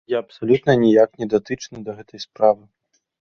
[0.11, 2.63] Я абсалютна ніяк не датычны да гэтай справы.